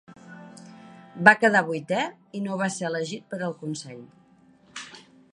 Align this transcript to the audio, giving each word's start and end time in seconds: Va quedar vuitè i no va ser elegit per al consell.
Va 1.27 1.33
quedar 1.41 1.59
vuitè 1.67 2.05
i 2.39 2.41
no 2.45 2.57
va 2.61 2.69
ser 2.77 2.87
elegit 2.89 3.27
per 3.35 3.41
al 3.49 3.53
consell. 3.61 4.01